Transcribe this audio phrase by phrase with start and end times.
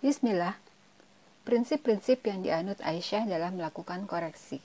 [0.00, 0.56] Bismillah.
[1.44, 4.56] Prinsip-prinsip yang dianut Aisyah dalam melakukan koreksi.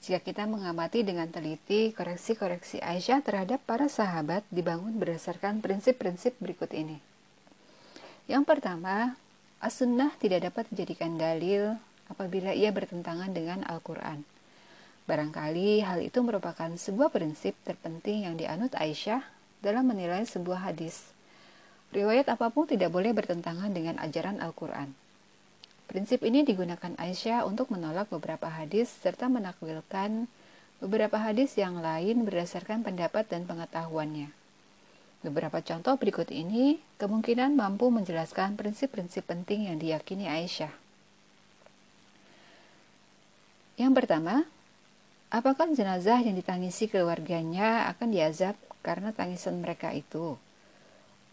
[0.00, 7.04] Jika kita mengamati dengan teliti, koreksi-koreksi Aisyah terhadap para sahabat dibangun berdasarkan prinsip-prinsip berikut ini.
[8.32, 9.12] Yang pertama,
[9.60, 11.76] as-sunnah tidak dapat dijadikan dalil
[12.08, 14.24] apabila ia bertentangan dengan Al-Quran.
[15.04, 19.20] Barangkali hal itu merupakan sebuah prinsip terpenting yang dianut Aisyah
[19.60, 21.19] dalam menilai sebuah hadis.
[21.90, 24.94] Riwayat apa pun tidak boleh bertentangan dengan ajaran Al-Quran.
[25.90, 30.30] Prinsip ini digunakan Aisyah untuk menolak beberapa hadis serta menakwilkan
[30.78, 34.30] beberapa hadis yang lain berdasarkan pendapat dan pengetahuannya.
[35.26, 40.72] Beberapa contoh berikut ini kemungkinan mampu menjelaskan prinsip-prinsip penting yang diyakini Aisyah.
[43.76, 44.46] Yang pertama,
[45.28, 50.38] apakah jenazah yang ditangisi keluarganya akan diazab karena tangisan mereka itu?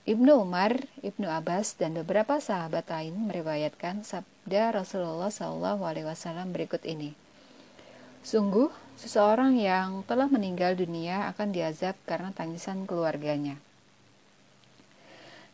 [0.07, 7.11] Ibnu Umar, Ibnu Abbas, dan beberapa sahabat lain meriwayatkan sabda Rasulullah SAW berikut ini.
[8.23, 13.59] Sungguh, seseorang yang telah meninggal dunia akan diazab karena tangisan keluarganya.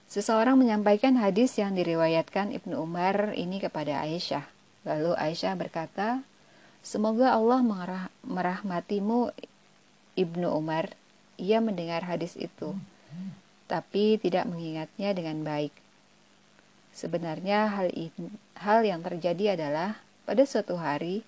[0.05, 4.45] Seseorang menyampaikan hadis yang diriwayatkan Ibnu Umar ini kepada Aisyah.
[4.86, 6.22] Lalu Aisyah berkata,
[6.86, 7.66] Semoga Allah
[8.22, 9.33] merahmatimu
[10.14, 10.94] Ibnu Umar.
[11.42, 12.77] Ia mendengar hadis itu
[13.67, 15.73] tapi tidak mengingatnya dengan baik.
[16.94, 18.30] Sebenarnya hal ini,
[18.61, 19.97] hal yang terjadi adalah
[20.30, 21.25] pada suatu hari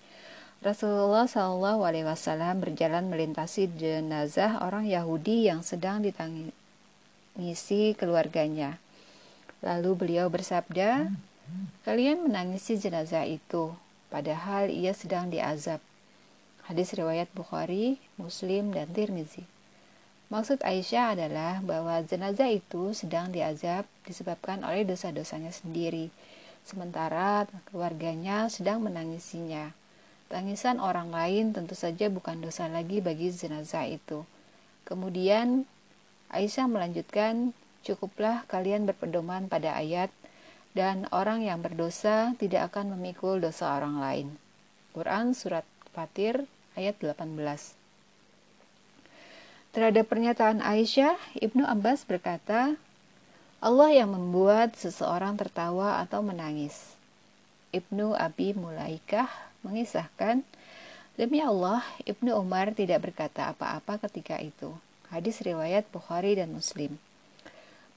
[0.64, 8.80] Rasulullah Shallallahu Alaihi Wasallam berjalan melintasi jenazah orang Yahudi yang sedang ditangisi keluarganya.
[9.60, 11.12] Lalu beliau bersabda,
[11.84, 13.76] "Kalian menangisi jenazah itu,
[14.08, 15.78] padahal ia sedang diazab."
[16.66, 19.46] Hadis riwayat Bukhari, Muslim, dan Tirmizi.
[20.26, 26.10] Maksud Aisyah adalah bahwa jenazah itu sedang diazab disebabkan oleh dosa-dosanya sendiri,
[26.66, 29.70] sementara keluarganya sedang menangisinya.
[30.26, 34.26] Tangisan orang lain tentu saja bukan dosa lagi bagi jenazah itu.
[34.82, 35.62] Kemudian
[36.34, 37.54] Aisyah melanjutkan,
[37.86, 40.10] "Cukuplah kalian berpedoman pada ayat
[40.74, 44.28] dan orang yang berdosa tidak akan memikul dosa orang lain."
[44.90, 45.62] Quran surat
[45.94, 47.85] Fatir ayat 18.
[49.76, 52.80] Terhadap pernyataan Aisyah, Ibnu Abbas berkata,
[53.60, 56.96] Allah yang membuat seseorang tertawa atau menangis.
[57.76, 59.28] Ibnu Abi Mulaikah
[59.60, 60.40] mengisahkan,
[61.20, 64.72] Demi Allah, Ibnu Umar tidak berkata apa-apa ketika itu.
[65.12, 66.96] Hadis riwayat Bukhari dan Muslim.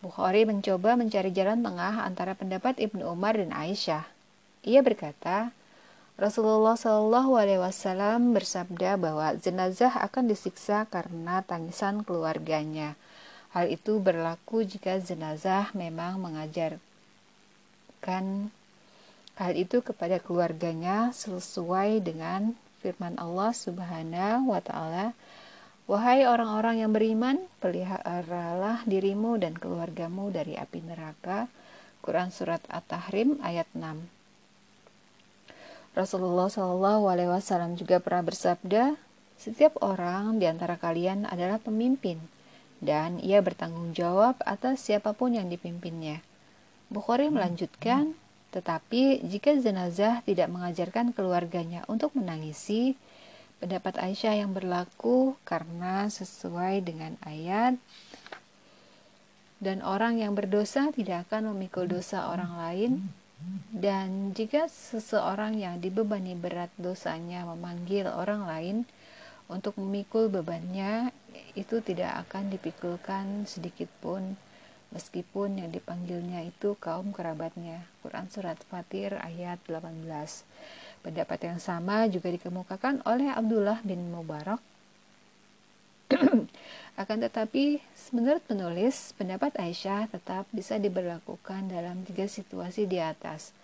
[0.03, 4.03] Bukhari mencoba mencari jalan tengah antara pendapat Ibnu Umar dan Aisyah.
[4.67, 5.55] Ia berkata,
[6.19, 12.99] Rasulullah Shallallahu Alaihi Wasallam bersabda bahwa jenazah akan disiksa karena tangisan keluarganya.
[13.55, 16.83] Hal itu berlaku jika jenazah memang mengajarkan
[19.39, 22.51] hal itu kepada keluarganya sesuai dengan
[22.83, 25.15] firman Allah Subhanahu wa taala
[25.87, 31.49] Wahai orang-orang yang beriman, peliharalah dirimu dan keluargamu dari api neraka.
[32.05, 34.18] Quran Surat At-Tahrim ayat 6
[35.99, 38.95] Rasulullah Shallallahu Alaihi Wasallam juga pernah bersabda,
[39.35, 42.23] setiap orang di antara kalian adalah pemimpin
[42.79, 46.23] dan ia bertanggung jawab atas siapa pun yang dipimpinnya.
[46.87, 48.15] Bukhari melanjutkan,
[48.55, 52.95] tetapi jika jenazah tidak mengajarkan keluarganya untuk menangisi,
[53.59, 57.75] pendapat Aisyah yang berlaku karena sesuai dengan ayat
[59.59, 62.91] dan orang yang berdosa tidak akan memikul dosa orang lain
[63.71, 68.77] dan jika seseorang yang dibebani berat dosanya memanggil orang lain
[69.47, 71.15] untuk memikul bebannya,
[71.55, 74.35] itu tidak akan dipikulkan sedikit pun,
[74.91, 77.87] meskipun yang dipanggilnya itu kaum kerabatnya.
[78.03, 80.05] Quran Surat Fatir ayat 18
[80.99, 84.59] Pendapat yang sama juga dikemukakan oleh Abdullah bin Mubarak
[86.99, 87.79] Akan tetapi,
[88.11, 93.55] menurut penulis, pendapat Aisyah tetap bisa diberlakukan dalam tiga situasi di atas.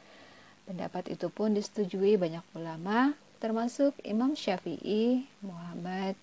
[0.63, 3.11] Pendapat itu pun disetujui banyak ulama,
[3.43, 6.15] termasuk Imam Syafi'i, Muhammad,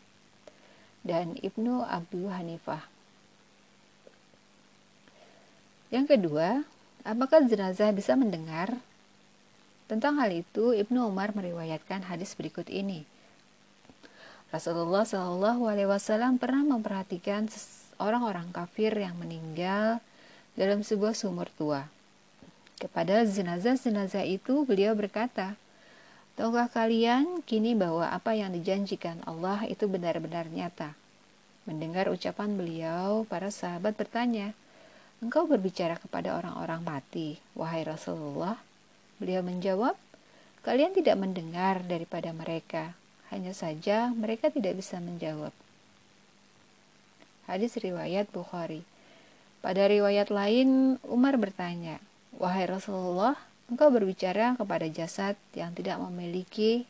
[1.05, 2.81] dan Ibnu Abu Hanifah.
[5.93, 6.65] Yang kedua,
[7.05, 8.73] apakah jenazah bisa mendengar?
[9.85, 13.05] Tentang hal itu, Ibnu Umar meriwayatkan hadis berikut ini.
[14.53, 17.49] Rasulullah Shallallahu Alaihi Wasallam pernah memperhatikan
[17.97, 20.05] orang-orang kafir yang meninggal
[20.53, 21.89] dalam sebuah sumur tua.
[22.77, 25.57] Kepada jenazah-jenazah itu beliau berkata,
[26.37, 30.93] Tahukah kalian kini bahwa apa yang dijanjikan Allah itu benar-benar nyata?
[31.65, 34.53] Mendengar ucapan beliau, para sahabat bertanya,
[35.25, 38.61] engkau berbicara kepada orang-orang mati, wahai Rasulullah.
[39.17, 39.97] Beliau menjawab,
[40.61, 42.93] kalian tidak mendengar daripada mereka,
[43.33, 45.57] hanya saja mereka tidak bisa menjawab.
[47.49, 48.85] Hadis riwayat Bukhari.
[49.65, 51.99] Pada riwayat lain, Umar bertanya,
[52.37, 53.35] Wahai Rasulullah,
[53.73, 56.85] engkau berbicara kepada jasad yang tidak memiliki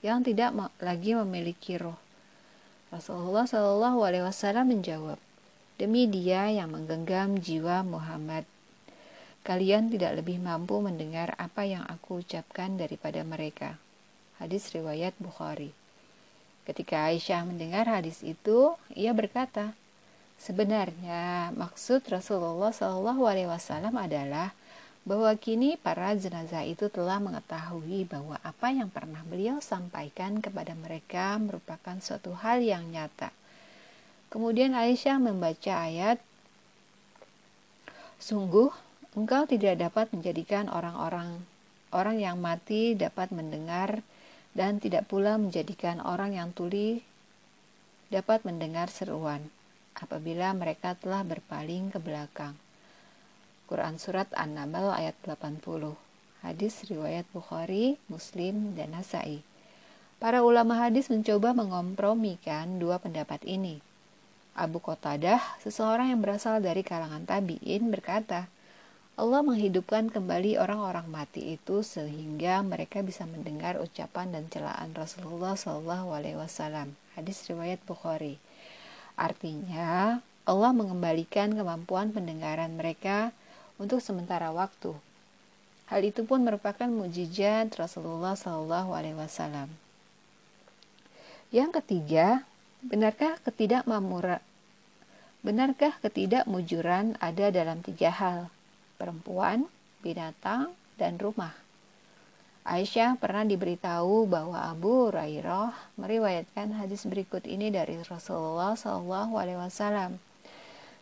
[0.00, 1.96] yang tidak lagi memiliki roh.
[2.88, 5.20] Rasulullah Shallallahu Alaihi Wasallam menjawab,
[5.76, 8.48] demi Dia yang menggenggam jiwa Muhammad,
[9.44, 13.76] kalian tidak lebih mampu mendengar apa yang aku ucapkan daripada mereka.
[14.40, 15.76] Hadis riwayat Bukhari.
[16.64, 19.76] Ketika Aisyah mendengar hadis itu, ia berkata,
[20.40, 24.56] sebenarnya maksud Rasulullah Wasallam adalah
[25.04, 31.36] bahwa kini para jenazah itu telah mengetahui bahwa apa yang pernah beliau sampaikan kepada mereka
[31.36, 33.36] merupakan suatu hal yang nyata.
[34.32, 36.16] Kemudian Aisyah membaca ayat,
[38.16, 38.72] Sungguh,
[39.12, 41.44] engkau tidak dapat menjadikan orang-orang
[41.90, 44.00] orang yang mati dapat mendengar
[44.56, 47.06] dan tidak pula menjadikan orang yang tuli
[48.10, 49.46] dapat mendengar seruan
[49.94, 52.58] apabila mereka telah berpaling ke belakang.
[53.70, 55.62] Quran Surat An-Naml ayat 80
[56.42, 59.46] Hadis riwayat Bukhari, Muslim, dan Nasai
[60.20, 63.80] Para ulama hadis mencoba mengompromikan dua pendapat ini.
[64.52, 68.44] Abu Qatadah, seseorang yang berasal dari kalangan tabi'in, berkata,
[69.18, 76.14] Allah menghidupkan kembali orang-orang mati itu sehingga mereka bisa mendengar ucapan dan celaan Rasulullah Shallallahu
[76.14, 76.94] Alaihi Wasallam.
[77.18, 78.38] Hadis riwayat Bukhari.
[79.18, 83.34] Artinya, Allah mengembalikan kemampuan pendengaran mereka
[83.80, 84.94] untuk sementara waktu.
[85.90, 89.72] Hal itu pun merupakan mujizat Rasulullah Shallallahu Alaihi Wasallam.
[91.50, 92.46] Yang ketiga,
[92.84, 94.38] benarkah ketidakmamura
[95.40, 98.52] Benarkah ketidakmujuran ada dalam tiga hal?
[99.00, 99.64] Perempuan,
[100.04, 101.56] binatang, dan rumah.
[102.68, 110.20] Aisyah pernah diberitahu bahwa Abu Hurairah meriwayatkan hadis berikut ini dari Rasulullah Wasallam.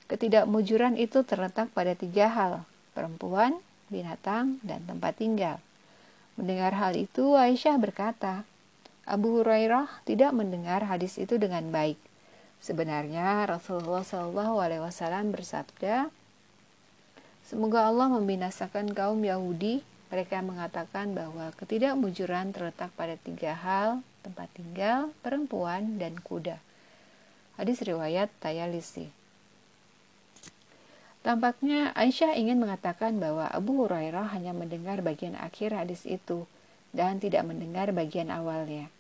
[0.06, 2.62] Ketidakmujuran itu terletak pada tiga hal,
[2.94, 3.58] perempuan,
[3.90, 5.58] binatang, dan tempat tinggal.
[6.38, 8.46] Mendengar hal itu, Aisyah berkata,
[9.02, 11.98] Abu Hurairah tidak mendengar hadis itu dengan baik.
[12.62, 14.06] Sebenarnya Rasulullah
[14.86, 16.14] Wasallam bersabda,
[17.48, 19.80] Semoga Allah membinasakan kaum Yahudi.
[20.12, 26.60] Mereka mengatakan bahwa ketidakmujuran terletak pada tiga hal, tempat tinggal, perempuan, dan kuda.
[27.56, 29.08] Hadis riwayat Tayalisi.
[31.24, 36.44] Tampaknya Aisyah ingin mengatakan bahwa Abu Hurairah hanya mendengar bagian akhir hadis itu
[36.92, 38.92] dan tidak mendengar bagian awalnya.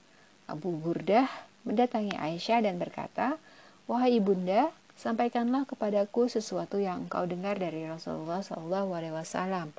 [0.48, 1.28] Abu Burdah
[1.68, 3.36] mendatangi Aisyah dan berkata,
[3.84, 9.70] "Wahai ibunda, sampaikanlah kepadaku sesuatu yang engkau dengar dari Rasulullah Shallallahu Alaihi Wasallam."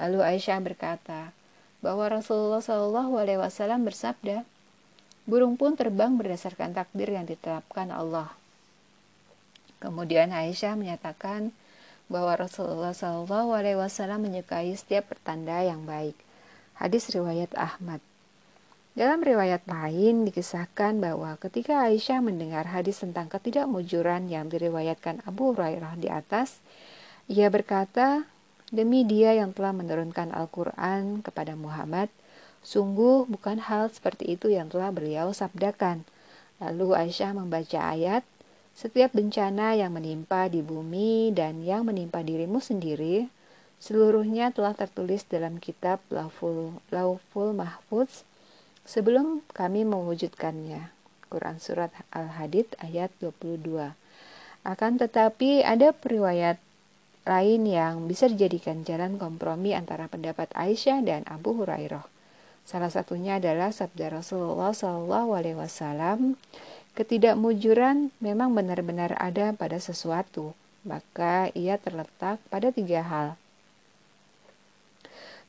[0.00, 1.36] Lalu Aisyah berkata
[1.84, 4.48] bahwa Rasulullah Shallallahu Alaihi Wasallam bersabda,
[5.28, 8.32] "Burung pun terbang berdasarkan takdir yang ditetapkan Allah."
[9.84, 11.52] Kemudian Aisyah menyatakan,
[12.08, 16.16] bahwa Rasulullah Shallallahu Alaihi Wasallam menyukai setiap pertanda yang baik.
[16.76, 18.02] Hadis riwayat Ahmad.
[18.94, 25.98] Dalam riwayat lain dikisahkan bahwa ketika Aisyah mendengar hadis tentang ketidakmujuran yang diriwayatkan Abu Hurairah
[25.98, 26.62] di atas,
[27.26, 28.22] ia berkata,
[28.70, 32.06] Demi dia yang telah menurunkan Al-Quran kepada Muhammad,
[32.62, 36.06] sungguh bukan hal seperti itu yang telah beliau sabdakan.
[36.62, 38.22] Lalu Aisyah membaca ayat,
[38.78, 43.26] setiap bencana yang menimpa di bumi dan yang menimpa dirimu sendiri,
[43.82, 48.22] seluruhnya telah tertulis dalam kitab Lauful, Lauful Mahfuz
[48.84, 50.92] sebelum kami mewujudkannya.
[51.28, 53.92] Quran Surat Al-Hadid ayat 22.
[54.64, 56.56] Akan tetapi ada periwayat
[57.24, 62.04] lain yang bisa dijadikan jalan kompromi antara pendapat Aisyah dan Abu Hurairah.
[62.64, 66.36] Salah satunya adalah sabda Rasulullah SAW
[66.94, 70.54] Ketidakmujuran memang benar-benar ada pada sesuatu,
[70.86, 73.28] maka ia terletak pada tiga hal.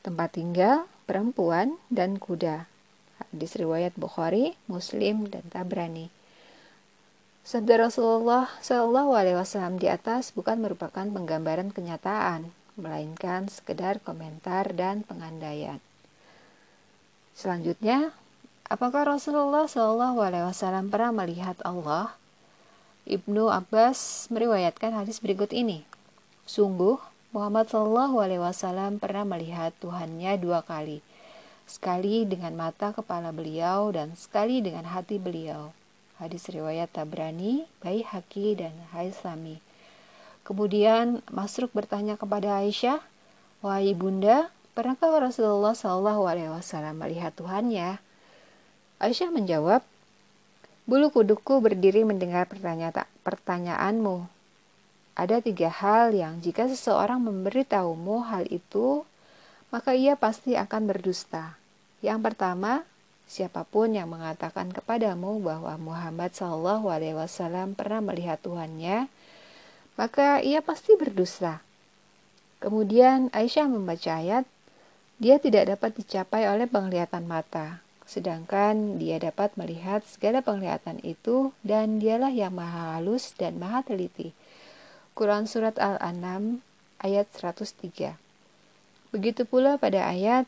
[0.02, 2.66] Tempat tinggal, perempuan, dan kuda.
[3.20, 6.12] Hadis riwayat Bukhari, Muslim, dan Tabrani.
[7.46, 9.38] Sabda Rasulullah Shallallahu Alaihi
[9.78, 15.78] di atas bukan merupakan penggambaran kenyataan, melainkan sekedar komentar dan pengandaian.
[17.38, 18.12] Selanjutnya,
[18.66, 19.70] Apakah Rasulullah
[20.50, 22.18] Wasallam pernah melihat Allah?
[23.06, 25.86] Ibnu Abbas meriwayatkan hadis berikut ini.
[26.50, 26.98] Sungguh,
[27.30, 30.98] Muhammad Wasallam pernah melihat Tuhannya dua kali,
[31.66, 35.74] sekali dengan mata kepala beliau dan sekali dengan hati beliau.
[36.16, 39.60] Hadis riwayat Tabrani, Bayi Haki, dan Haislami.
[40.46, 43.02] Kemudian Masruk bertanya kepada Aisyah,
[43.60, 47.98] "Wahai Bunda, pernahkah Rasulullah Shallallahu alaihi wasallam melihat Tuhannya?"
[49.02, 49.84] Aisyah menjawab,
[50.88, 54.30] "Bulu kuduku berdiri mendengar pertanyaan pertanyaanmu.
[55.18, 59.02] Ada tiga hal yang jika seseorang memberitahumu hal itu,
[59.70, 61.58] maka ia pasti akan berdusta.
[62.04, 62.86] Yang pertama,
[63.26, 69.10] Siapa pun yang mengatakan kepadamu bahwa Muhammad Shallallahu Alaihi Wasallam pernah melihat Tuhannya,
[69.98, 71.58] maka ia pasti berdusta.
[72.62, 74.46] Kemudian Aisyah membaca ayat,
[75.18, 81.98] dia tidak dapat dicapai oleh penglihatan mata, sedangkan dia dapat melihat segala penglihatan itu dan
[81.98, 84.30] dialah yang maha halus dan maha teliti.
[85.18, 86.62] Quran Surat Al-An'am
[87.02, 88.25] ayat 103
[89.16, 90.44] Begitu pula pada ayat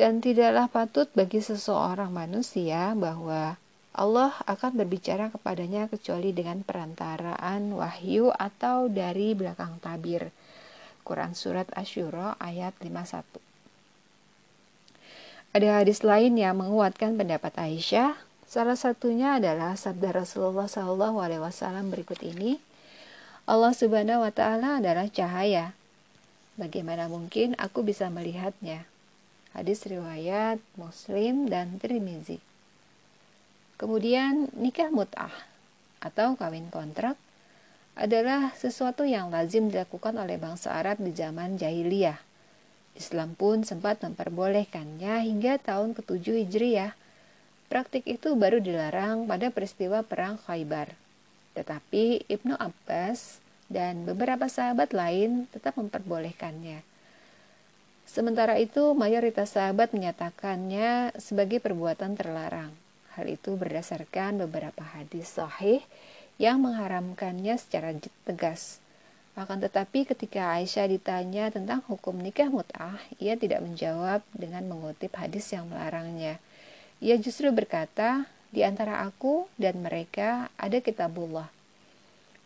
[0.00, 3.60] dan tidaklah patut bagi seseorang manusia bahwa
[3.92, 10.32] Allah akan berbicara kepadanya kecuali dengan perantaraan wahyu atau dari belakang tabir.
[11.04, 13.20] Quran Surat Ashura ayat 51
[15.52, 18.16] Ada hadis lain yang menguatkan pendapat Aisyah.
[18.48, 22.56] Salah satunya adalah sabda Rasulullah SAW berikut ini.
[23.44, 25.76] Allah Subhanahu wa Ta'ala adalah cahaya.
[26.60, 28.84] Bagaimana mungkin aku bisa melihatnya?
[29.56, 32.36] Hadis riwayat Muslim dan Tirmizi.
[33.80, 35.32] Kemudian nikah mut'ah
[36.04, 37.16] atau kawin kontrak
[37.96, 42.20] adalah sesuatu yang lazim dilakukan oleh bangsa Arab di zaman jahiliyah.
[42.92, 46.92] Islam pun sempat memperbolehkannya hingga tahun ke-7 Hijriah.
[47.72, 50.92] Praktik itu baru dilarang pada peristiwa Perang Khaybar.
[51.56, 53.40] Tetapi Ibnu Abbas
[53.70, 56.82] dan beberapa sahabat lain tetap memperbolehkannya.
[58.10, 62.74] Sementara itu, mayoritas sahabat menyatakannya sebagai perbuatan terlarang.
[63.14, 65.78] Hal itu berdasarkan beberapa hadis sahih
[66.34, 67.94] yang mengharamkannya secara
[68.26, 68.82] tegas.
[69.38, 75.46] Akan tetapi ketika Aisyah ditanya tentang hukum nikah mut'ah, ia tidak menjawab dengan mengutip hadis
[75.54, 76.42] yang melarangnya.
[76.98, 81.59] Ia justru berkata, di antara aku dan mereka ada kitabullah.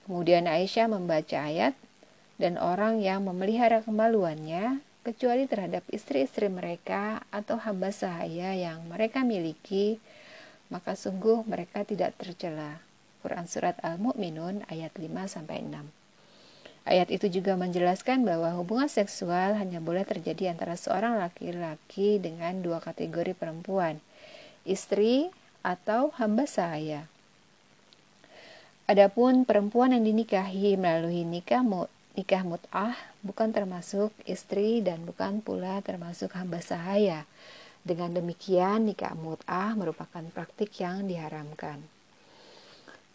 [0.04, 1.72] Kemudian Aisyah membaca ayat,
[2.36, 10.00] dan orang yang memelihara kemaluannya kecuali terhadap istri-istri mereka atau hamba sahaya yang mereka miliki,
[10.72, 12.80] maka sungguh mereka tidak tercela.
[13.24, 15.48] Quran Surat Al-Mu'minun ayat 5-6
[16.84, 22.84] Ayat itu juga menjelaskan bahwa hubungan seksual hanya boleh terjadi antara seorang laki-laki dengan dua
[22.84, 24.04] kategori perempuan,
[24.68, 25.32] istri
[25.64, 27.08] atau hamba sahaya.
[28.84, 31.64] Adapun perempuan yang dinikahi melalui nikah
[32.12, 32.92] nikah mut'ah
[33.24, 37.24] bukan termasuk istri dan bukan pula termasuk hamba sahaya.
[37.80, 41.80] Dengan demikian, nikah mut'ah merupakan praktik yang diharamkan.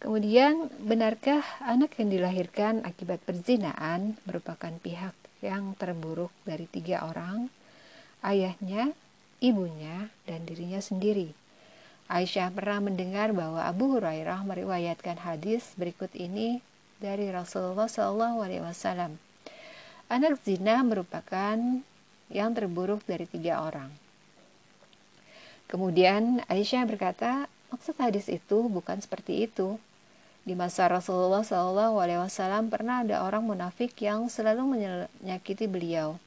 [0.02, 7.46] Kemudian, benarkah anak yang dilahirkan akibat perzinaan merupakan pihak yang terburuk dari tiga orang?
[8.26, 8.90] Ayahnya,
[9.38, 11.30] ibunya, dan dirinya sendiri.
[12.10, 16.58] Aisyah pernah mendengar bahwa Abu Hurairah meriwayatkan hadis berikut ini
[16.98, 19.14] dari Rasulullah Wasallam.
[20.10, 21.54] Anak zina merupakan
[22.26, 23.94] yang terburuk dari tiga orang.
[25.70, 29.78] Kemudian Aisyah berkata, maksud hadis itu bukan seperti itu.
[30.42, 36.18] Di masa Rasulullah Wasallam pernah ada orang munafik yang selalu menyakiti beliau.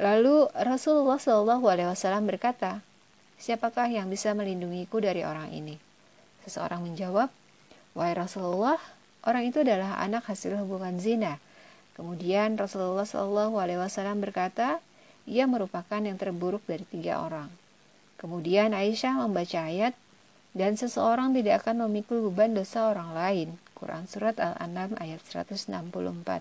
[0.00, 2.80] Lalu Rasulullah Shallallahu Alaihi Wasallam berkata,
[3.36, 5.76] siapakah yang bisa melindungiku dari orang ini?
[6.48, 7.28] Seseorang menjawab,
[7.92, 8.80] Wahai Rasulullah,
[9.28, 11.36] orang itu adalah anak hasil hubungan zina.
[12.00, 14.80] Kemudian Rasulullah Shallallahu Alaihi Wasallam berkata,
[15.28, 17.52] ia merupakan yang terburuk dari tiga orang.
[18.16, 19.92] Kemudian Aisyah membaca ayat,
[20.56, 23.48] dan seseorang tidak akan memikul beban dosa orang lain.
[23.76, 26.40] Quran Surat Al-An'am ayat 164.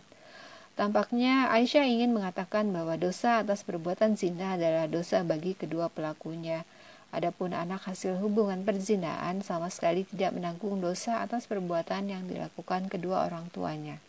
[0.80, 6.64] Tampaknya Aisyah ingin mengatakan bahwa dosa atas perbuatan zina adalah dosa bagi kedua pelakunya.
[7.12, 13.28] Adapun anak hasil hubungan perzinaan sama sekali tidak menanggung dosa atas perbuatan yang dilakukan kedua
[13.28, 14.00] orang tuanya.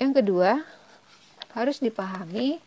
[0.00, 0.64] Yang kedua,
[1.52, 2.64] harus dipahami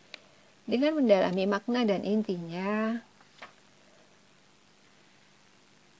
[0.70, 3.02] dengan mendalami makna dan intinya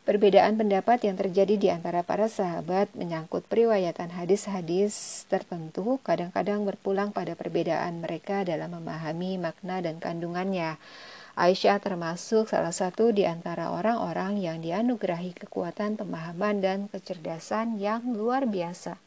[0.02, 7.38] Perbedaan pendapat yang terjadi di antara para sahabat menyangkut periwayatan hadis-hadis tertentu kadang-kadang berpulang pada
[7.38, 10.74] perbedaan mereka dalam memahami makna dan kandungannya.
[11.38, 18.50] Aisyah termasuk salah satu di antara orang-orang yang dianugerahi kekuatan pemahaman dan kecerdasan yang luar
[18.50, 18.98] biasa.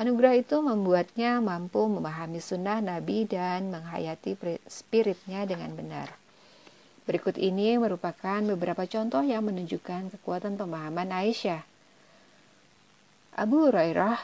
[0.00, 4.32] Anugerah itu membuatnya mampu memahami sunnah Nabi dan menghayati
[4.64, 6.25] spiritnya dengan benar.
[7.06, 11.62] Berikut ini merupakan beberapa contoh yang menunjukkan kekuatan pemahaman Aisyah.
[13.38, 14.18] Abu Hurairah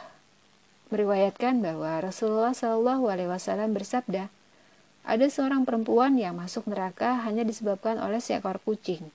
[0.91, 4.27] meriwayatkan bahwa Rasulullah Shallallahu Alaihi Wasallam bersabda,
[5.03, 9.15] ada seorang perempuan yang masuk neraka hanya disebabkan oleh seekor kucing.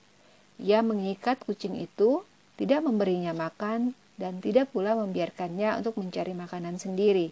[0.56, 2.24] Ia mengikat kucing itu,
[2.56, 7.30] tidak memberinya makan, dan tidak pula membiarkannya untuk mencari makanan sendiri.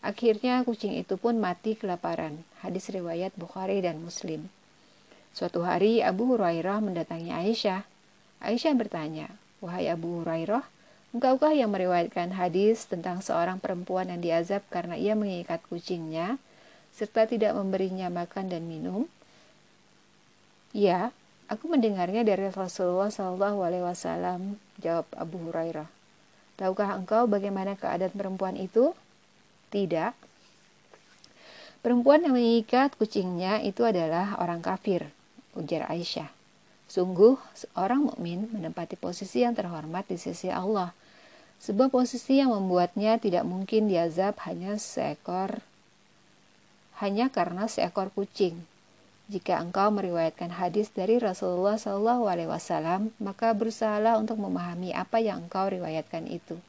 [0.00, 2.40] Akhirnya kucing itu pun mati kelaparan.
[2.64, 4.48] Hadis riwayat Bukhari dan Muslim.
[5.34, 7.82] Suatu hari Abu Hurairah mendatangi Aisyah.
[8.38, 10.62] Aisyah bertanya, "Wahai Abu Hurairah,
[11.10, 16.38] engkaukah yang meriwayatkan hadis tentang seorang perempuan yang diazab karena ia mengikat kucingnya?"
[16.94, 19.10] serta tidak memberinya makan dan minum?
[20.70, 21.10] Ya,
[21.50, 24.62] aku mendengarnya dari Rasulullah Shallallahu Alaihi Wasallam.
[24.78, 25.90] Jawab Abu Hurairah.
[26.54, 28.94] Tahukah engkau bagaimana keadaan perempuan itu?
[29.74, 30.14] Tidak.
[31.82, 35.10] Perempuan yang mengikat kucingnya itu adalah orang kafir,
[35.56, 36.30] ujar Aisyah.
[36.86, 40.92] Sungguh, seorang mukmin menempati posisi yang terhormat di sisi Allah.
[41.58, 45.64] Sebuah posisi yang membuatnya tidak mungkin diazab hanya seekor
[47.02, 48.62] hanya karena seekor kucing.
[49.24, 55.48] Jika engkau meriwayatkan hadis dari Rasulullah Shallallahu Alaihi Wasallam, maka berusahalah untuk memahami apa yang
[55.48, 56.60] engkau riwayatkan itu.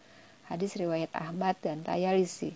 [0.48, 2.56] Hadis riwayat Ahmad dan Tayalisi.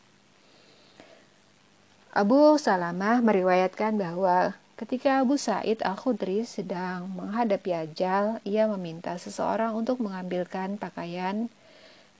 [2.15, 9.99] Abu Salamah meriwayatkan bahwa ketika Abu Said Al-Khudri sedang menghadapi ajal, ia meminta seseorang untuk
[9.99, 11.51] mengambilkan pakaian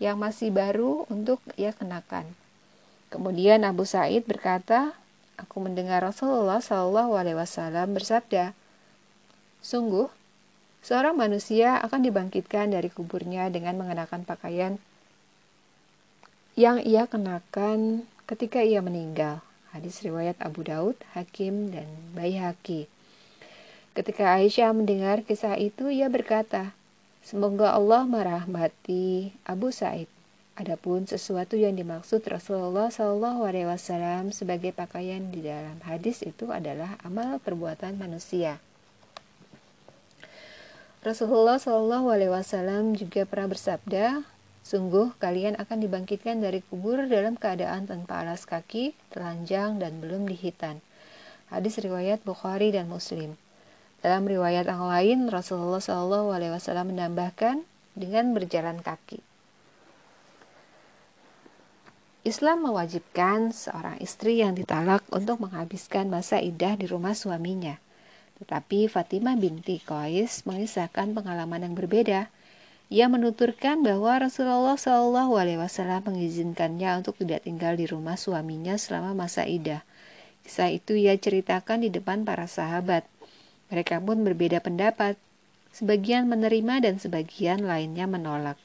[0.03, 2.27] yang masih baru untuk ia kenakan.
[3.07, 4.91] Kemudian Abu Said berkata,
[5.39, 8.51] aku mendengar Rasulullah Shallallahu Alaihi Wasallam bersabda,
[9.63, 10.11] "Sungguh,
[10.83, 14.75] seorang manusia akan dibangkitkan dari kuburnya dengan mengenakan pakaian
[16.59, 21.85] yang ia kenakan ketika ia meninggal." Hadis riwayat Abu Daud, Hakim, dan
[22.17, 22.89] Baihaqi.
[23.93, 26.73] Ketika Aisyah mendengar kisah itu, ia berkata,
[27.21, 30.09] "Semoga Allah merahmati Abu Said."
[30.59, 37.95] Adapun sesuatu yang dimaksud Rasulullah Wasallam sebagai pakaian di dalam hadis itu adalah amal perbuatan
[37.95, 38.59] manusia.
[40.99, 44.27] Rasulullah Wasallam juga pernah bersabda,
[44.65, 50.83] sungguh kalian akan dibangkitkan dari kubur dalam keadaan tanpa alas kaki, telanjang dan belum dihitan.
[51.49, 53.33] Hadis riwayat Bukhari dan Muslim.
[53.99, 57.65] Dalam riwayat yang lain, Rasulullah Wasallam menambahkan
[57.99, 59.19] dengan berjalan kaki.
[62.27, 67.79] Islam mewajibkan seorang istri yang ditalak untuk menghabiskan masa idah di rumah suaminya.
[68.39, 72.31] Tetapi Fatimah binti Qais mengisahkan pengalaman yang berbeda.
[72.89, 79.13] Ia menuturkan bahwa Rasulullah Shallallahu Alaihi Wasallam mengizinkannya untuk tidak tinggal di rumah suaminya selama
[79.13, 79.85] masa idah.
[80.41, 83.05] Kisah itu ia ceritakan di depan para sahabat.
[83.69, 85.21] Mereka pun berbeda pendapat.
[85.69, 88.57] Sebagian menerima dan sebagian lainnya menolak.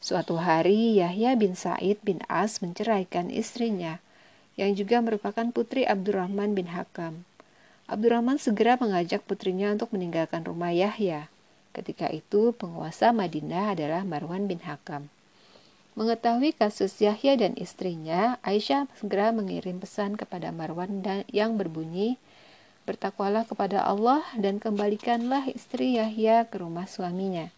[0.00, 4.00] Suatu hari Yahya bin Said bin As menceraikan istrinya,
[4.56, 7.28] yang juga merupakan putri Abdurrahman bin Hakam.
[7.84, 11.28] Abdurrahman segera mengajak putrinya untuk meninggalkan rumah Yahya.
[11.78, 15.06] Ketika itu, penguasa Madinah adalah Marwan bin Hakam.
[15.94, 22.18] Mengetahui kasus Yahya dan istrinya, Aisyah segera mengirim pesan kepada Marwan dan yang berbunyi,
[22.82, 27.52] Bertakwalah kepada Allah dan kembalikanlah istri Yahya ke rumah suaminya.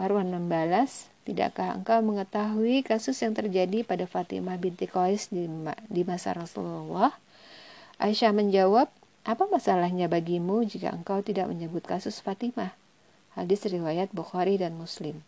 [0.00, 5.46] Marwan membalas, Tidakkah engkau mengetahui kasus yang terjadi pada Fatimah binti Qais di,
[5.86, 7.14] di masa Rasulullah?
[8.02, 8.90] Aisyah menjawab,
[9.22, 12.81] apa masalahnya bagimu jika engkau tidak menyebut kasus Fatimah?
[13.32, 15.24] Hadis riwayat Bukhari dan Muslim.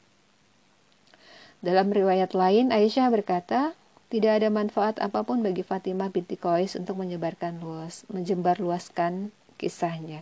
[1.65, 3.73] Dalam riwayat lain, Aisyah berkata,
[4.13, 10.21] tidak ada manfaat apa pun bagi Fatimah binti Qais untuk menyebarkan luas, menjembar luaskan kisahnya.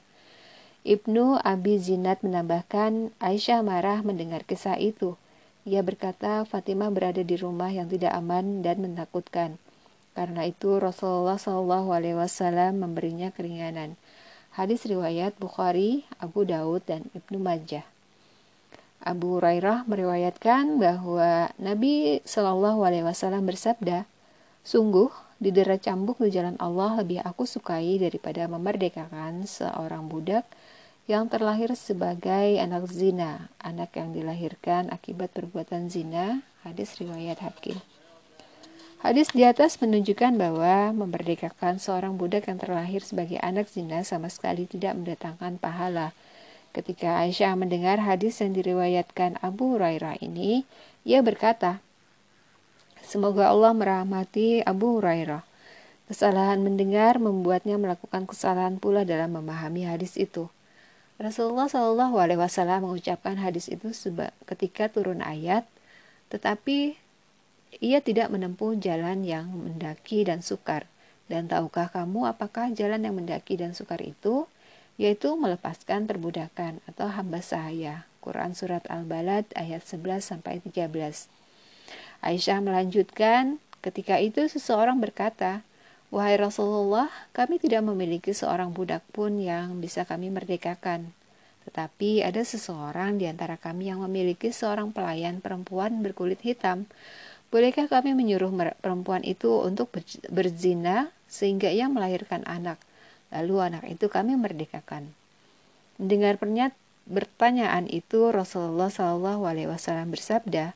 [0.86, 5.18] Ibnu Abi Zinat menambahkan, Aisyah marah mendengar kisah itu.
[5.62, 9.58] Ia berkata Fatimah berada di rumah yang tidak aman dan menakutkan.
[10.14, 13.94] Karena itu Rasulullah Wasallam memberinya keringanan.
[14.52, 17.88] Hadis riwayat Bukhari, Abu Daud dan Ibnu Majah.
[19.00, 24.04] Abu Hurairah meriwayatkan bahwa Nabi Shallallahu Alaihi Wasallam bersabda,
[24.60, 25.08] sungguh
[25.40, 30.44] didera cambuk di jalan Allah lebih aku sukai daripada memerdekakan seorang budak
[31.08, 37.80] yang terlahir sebagai anak zina, anak yang dilahirkan akibat perbuatan zina, hadis riwayat Hakim.
[39.02, 44.70] Hadis di atas menunjukkan bahwa memerdekakan seorang budak yang terlahir sebagai anak zina sama sekali
[44.70, 46.14] tidak mendatangkan pahala.
[46.70, 50.62] Ketika Aisyah mendengar hadis yang diriwayatkan Abu Hurairah ini,
[51.02, 51.82] ia berkata,
[53.02, 55.42] Semoga Allah merahmati Abu Hurairah.
[56.06, 60.46] Kesalahan mendengar membuatnya melakukan kesalahan pula dalam memahami hadis itu.
[61.18, 63.90] Rasulullah Shallallahu Alaihi Wasallam mengucapkan hadis itu
[64.46, 65.66] ketika turun ayat,
[66.30, 67.01] tetapi
[67.80, 70.84] ia tidak menempuh jalan yang mendaki dan sukar.
[71.30, 74.44] Dan tahukah kamu apakah jalan yang mendaki dan sukar itu?
[75.00, 78.04] Yaitu melepaskan perbudakan atau hamba sahaya.
[78.20, 80.62] Quran Surat Al-Balad ayat 11-13
[82.22, 85.66] Aisyah melanjutkan, ketika itu seseorang berkata,
[86.12, 91.10] Wahai Rasulullah, kami tidak memiliki seorang budak pun yang bisa kami merdekakan.
[91.64, 96.84] Tetapi ada seseorang di antara kami yang memiliki seorang pelayan perempuan berkulit hitam.
[97.52, 98.48] Bolehkah kami menyuruh
[98.80, 99.92] perempuan itu untuk
[100.32, 102.80] berzina sehingga ia melahirkan anak?
[103.28, 105.12] Lalu anak itu kami merdekakan.
[106.00, 106.40] Mendengar
[107.04, 110.72] pertanyaan itu Rasulullah Wasallam bersabda,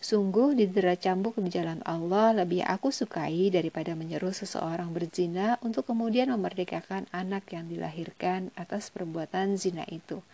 [0.00, 6.32] Sungguh didera cambuk di jalan Allah lebih aku sukai daripada menyeru seseorang berzina untuk kemudian
[6.32, 10.24] memerdekakan anak yang dilahirkan atas perbuatan zina itu.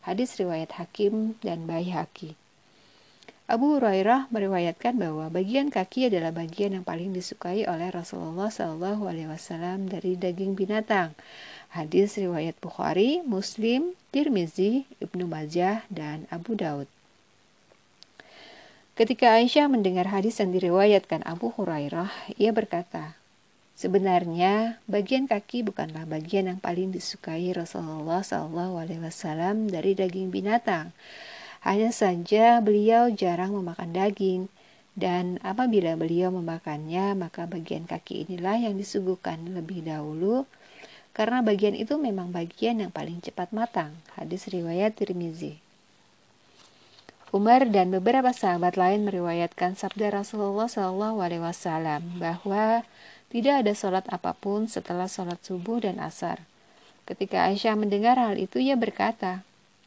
[0.00, 2.41] Hadis riwayat Hakim dan Baihaqi.
[3.52, 9.28] Abu Hurairah meriwayatkan bahwa bagian kaki adalah bagian yang paling disukai oleh Rasulullah Shallallahu Alaihi
[9.28, 11.12] Wasallam dari daging binatang.
[11.76, 16.88] Hadis riwayat Bukhari, Muslim, Tirmizi, Ibnu Majah, dan Abu Daud.
[18.96, 22.08] Ketika Aisyah mendengar hadis yang diriwayatkan Abu Hurairah,
[22.40, 23.20] ia berkata,
[23.76, 30.96] Sebenarnya, bagian kaki bukanlah bagian yang paling disukai Rasulullah Wasallam dari daging binatang.
[31.62, 34.50] Hanya saja beliau jarang memakan daging,
[34.92, 40.44] dan apabila beliau memakannya, maka bagian kaki inilah yang disuguhkan lebih dahulu,
[41.16, 43.94] karena bagian itu memang bagian yang paling cepat matang.
[44.18, 45.62] Hadis riwayat Tirmizi.
[47.32, 52.84] Umar dan beberapa sahabat lain meriwayatkan sabda Rasulullah Shallallahu Alaihi Wasallam bahwa
[53.32, 56.44] tidak ada sholat apa pun setelah sholat subuh dan asar.
[57.08, 59.40] Ketika Aisyah mendengar hal itu, ia berkata,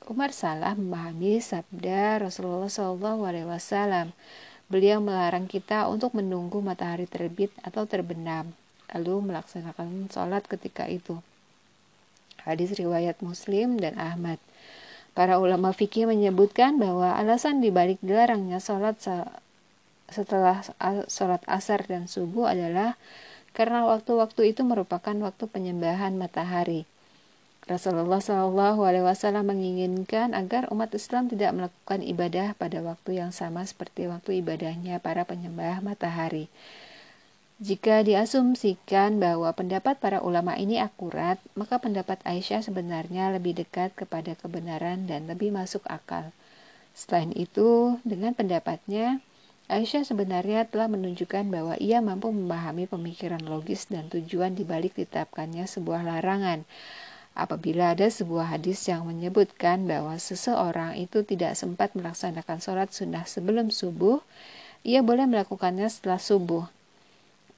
[0.06, 4.14] Umar salah memahami sabda Rasulullah SAW.
[4.70, 8.54] Beliau melarang kita untuk menunggu matahari terbit atau terbenam,
[8.94, 11.26] lalu melaksanakan sholat ketika itu.
[12.46, 14.38] Hadis riwayat Muslim dan Ahmad.
[15.18, 19.02] Para ulama fikih menyebutkan bahwa alasan dibalik dilarangnya sholat
[20.06, 20.62] setelah
[21.10, 22.94] sholat asar dan subuh adalah
[23.58, 26.86] karena waktu-waktu itu merupakan waktu penyembahan matahari.
[27.66, 33.66] Rasulullah Shallallahu Alaihi Wasallam menginginkan agar umat Islam tidak melakukan ibadah pada waktu yang sama
[33.66, 36.46] seperti waktu ibadahnya para penyembah matahari.
[37.58, 44.38] Jika diasumsikan bahwa pendapat para ulama ini akurat, maka pendapat Aisyah sebenarnya lebih dekat kepada
[44.38, 46.30] kebenaran dan lebih masuk akal.
[46.94, 49.26] Selain itu, dengan pendapatnya,
[49.74, 56.06] Aisyah sebenarnya telah menunjukkan bahwa ia mampu memahami pemikiran logis dan tujuan dibalik ditetapkannya sebuah
[56.06, 56.62] larangan
[57.36, 63.76] Apabila ada sebuah hadis yang menyebutkan bahwa seseorang itu tidak sempat melaksanakan sholat sunnah sebelum
[63.76, 64.24] subuh,
[64.88, 66.64] ia boleh melakukannya setelah subuh.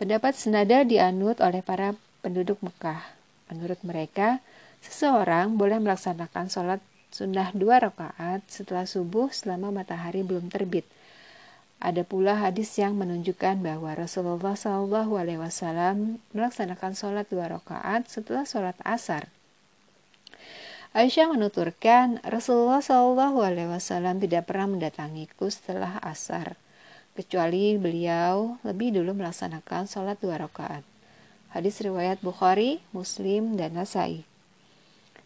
[0.01, 1.93] Pendapat senada dianut oleh para
[2.25, 3.05] penduduk Mekah.
[3.53, 4.41] Menurut mereka,
[4.81, 6.81] seseorang boleh melaksanakan sholat
[7.13, 10.89] sunnah dua rakaat setelah subuh selama matahari belum terbit.
[11.77, 19.29] Ada pula hadis yang menunjukkan bahwa Rasulullah SAW melaksanakan sholat dua rakaat setelah sholat asar.
[20.95, 26.55] Aisyah menuturkan, Rasulullah Shallallahu Alaihi Wasallam tidak pernah mendatangiku setelah asar,
[27.11, 30.87] kecuali beliau lebih dulu melaksanakan sholat dua rakaat.
[31.51, 34.23] Hadis riwayat Bukhari, Muslim, dan Nasai.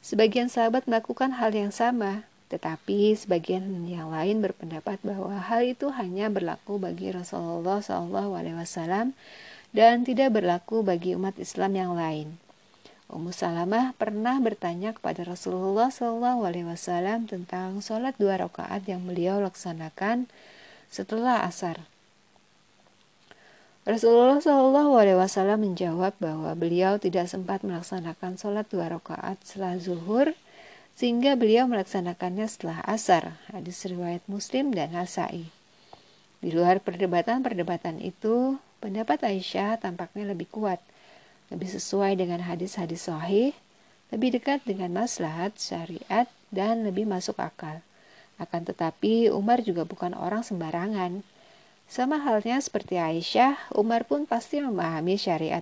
[0.02, 6.28] Sebagian sahabat melakukan hal yang sama, tetapi sebagian yang lain berpendapat bahwa hal itu hanya
[6.34, 9.14] berlaku bagi Rasulullah Shallallahu Alaihi Wasallam
[9.78, 12.42] dan tidak berlaku bagi umat Islam yang lain.
[13.12, 20.32] Ummu Salamah pernah bertanya kepada Rasulullah SAW tentang sholat dua rakaat yang beliau laksanakan
[20.88, 21.84] setelah asar.
[23.84, 30.32] Rasulullah SAW menjawab bahwa beliau tidak sempat melaksanakan sholat dua rakaat setelah zuhur,
[30.96, 33.36] sehingga beliau melaksanakannya setelah asar.
[33.52, 35.52] Hadis riwayat Muslim dan Nasai.
[36.40, 40.80] Di luar perdebatan-perdebatan itu, pendapat Aisyah tampaknya lebih kuat
[41.52, 43.52] lebih sesuai dengan hadis-hadis sahih,
[44.10, 47.84] lebih dekat dengan maslahat syariat dan lebih masuk akal.
[48.40, 51.22] Akan tetapi Umar juga bukan orang sembarangan.
[51.92, 55.62] Sama halnya seperti Aisyah, Umar pun pasti memahami syariat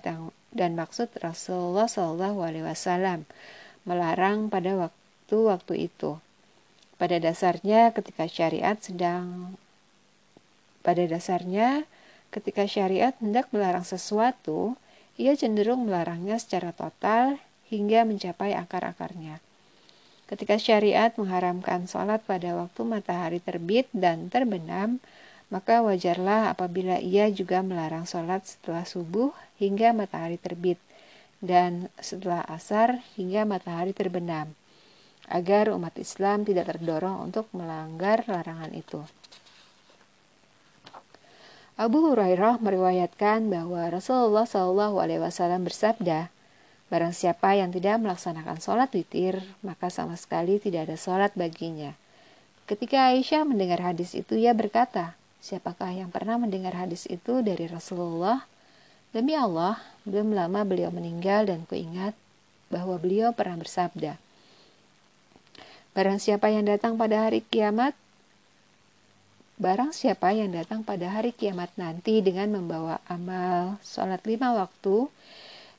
[0.54, 3.26] dan maksud Rasulullah Shallallahu Alaihi Wasallam
[3.82, 6.22] melarang pada waktu-waktu itu.
[7.00, 9.58] Pada dasarnya, ketika syariat sedang
[10.86, 11.84] pada dasarnya,
[12.30, 14.78] ketika syariat hendak melarang sesuatu,
[15.20, 17.36] ia cenderung melarangnya secara total
[17.68, 19.44] hingga mencapai akar-akarnya.
[20.24, 24.96] Ketika syariat mengharamkan sholat pada waktu matahari terbit dan terbenam,
[25.52, 30.80] maka wajarlah apabila ia juga melarang sholat setelah subuh hingga matahari terbit
[31.44, 34.56] dan setelah asar hingga matahari terbenam,
[35.28, 39.04] agar umat Islam tidak terdorong untuk melanggar larangan itu.
[41.80, 46.28] Abu Hurairah meriwayatkan bahwa Rasulullah Shallallahu Alaihi Wasallam bersabda,
[46.92, 51.96] Barang siapa yang tidak melaksanakan sholat witir, maka sama sekali tidak ada sholat baginya.
[52.68, 58.44] Ketika Aisyah mendengar hadis itu, ia berkata, Siapakah yang pernah mendengar hadis itu dari Rasulullah?
[59.16, 62.12] Demi Allah, belum lama beliau meninggal dan kuingat
[62.68, 64.20] bahwa beliau pernah bersabda,
[65.96, 67.96] Barang siapa yang datang pada hari kiamat,
[69.60, 75.04] Barang siapa yang datang pada hari kiamat nanti dengan membawa amal sholat lima waktu,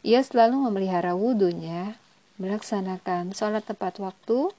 [0.06, 1.98] ia selalu memelihara wudhunya,
[2.38, 4.54] melaksanakan sholat tepat waktu,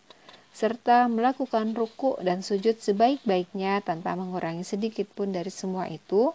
[0.50, 6.34] serta melakukan ruku dan sujud sebaik-baiknya tanpa mengurangi sedikit pun dari semua itu,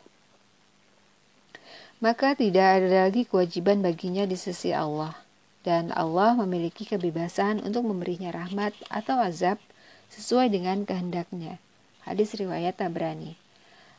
[2.00, 5.12] maka tidak ada lagi kewajiban baginya di sisi Allah.
[5.60, 9.60] Dan Allah memiliki kebebasan untuk memberinya rahmat atau azab
[10.08, 11.60] sesuai dengan kehendaknya.
[12.08, 13.36] Hadis riwayat Tabrani.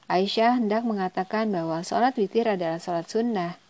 [0.09, 3.61] Aisyah hendak mengatakan bahwa sholat witir adalah sholat sunnah.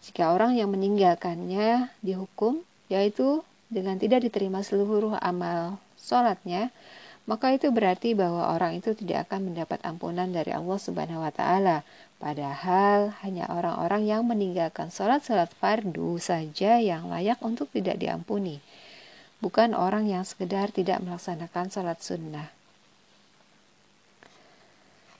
[0.00, 6.72] Jika orang yang meninggalkannya dihukum, yaitu dengan tidak diterima seluruh amal sholatnya,
[7.28, 11.84] maka itu berarti bahwa orang itu tidak akan mendapat ampunan dari Allah Subhanahu wa Ta'ala.
[12.16, 18.64] Padahal hanya orang-orang yang meninggalkan sholat-sholat fardu saja yang layak untuk tidak diampuni,
[19.44, 22.55] bukan orang yang sekedar tidak melaksanakan sholat sunnah.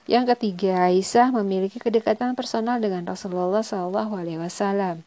[0.07, 5.03] Yang ketiga, Aisyah memiliki kedekatan personal dengan Rasulullah Wasallam.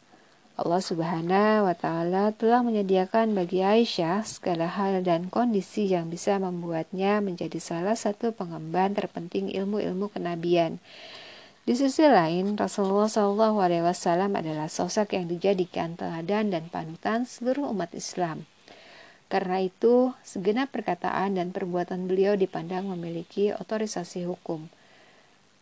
[0.60, 7.24] Allah Subhanahu wa Ta'ala telah menyediakan bagi Aisyah segala hal dan kondisi yang bisa membuatnya
[7.24, 10.76] menjadi salah satu pengemban terpenting ilmu-ilmu kenabian.
[11.64, 18.44] Di sisi lain, Rasulullah Wasallam adalah sosok yang dijadikan teladan dan panutan seluruh umat Islam.
[19.32, 24.68] Karena itu, segenap perkataan dan perbuatan beliau dipandang memiliki otorisasi hukum.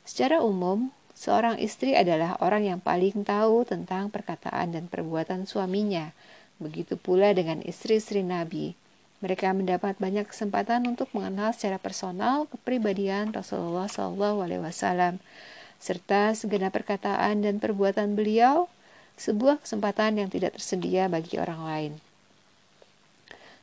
[0.08, 6.16] Secara umum, seorang istri adalah orang yang paling tahu tentang perkataan dan perbuatan suaminya.
[6.56, 8.72] Begitu pula dengan istri-istri Nabi.
[9.20, 15.20] Mereka mendapat banyak kesempatan untuk mengenal secara personal kepribadian Rasulullah SAW
[15.76, 18.64] serta segenap perkataan dan perbuatan beliau,
[19.20, 21.92] sebuah kesempatan yang tidak tersedia bagi orang lain.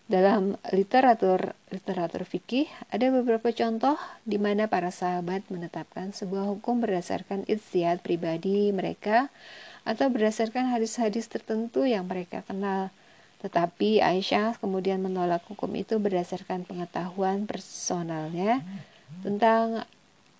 [0.05, 7.41] Dalam literatur literatur fikih ada beberapa contoh di mana para sahabat menetapkan sebuah hukum berdasarkan
[7.49, 9.33] ijtihad pribadi mereka
[9.81, 12.93] atau berdasarkan hadis-hadis tertentu yang mereka kenal.
[13.41, 18.61] Tetapi Aisyah kemudian menolak hukum itu berdasarkan pengetahuan personalnya
[19.25, 19.89] tentang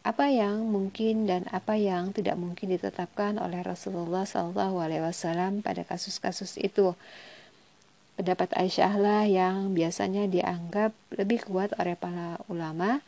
[0.06, 6.94] apa yang mungkin dan apa yang tidak mungkin ditetapkan oleh Rasulullah SAW pada kasus-kasus itu.
[8.16, 13.04] Pendapat Aisyah lah yang biasanya dianggap lebih kuat oleh para ulama.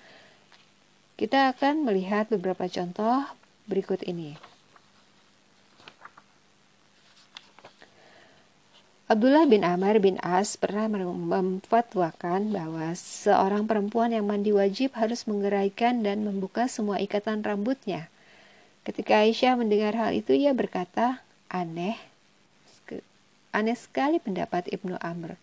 [1.15, 3.23] Kita akan melihat beberapa contoh
[3.71, 4.35] berikut ini.
[9.07, 16.03] Abdullah bin Amr bin As pernah memfatwakan bahwa seorang perempuan yang mandi wajib harus menggeraikan
[16.03, 18.11] dan membuka semua ikatan rambutnya.
[18.83, 21.95] Ketika Aisyah mendengar hal itu, ia berkata, "Aneh,
[23.57, 25.33] Aneh sekali pendapat Ibnu Amr.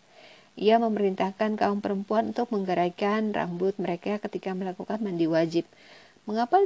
[0.55, 5.67] Ia memerintahkan kaum perempuan untuk menggeraikan rambut mereka ketika melakukan mandi wajib.
[6.23, 6.63] Mengapa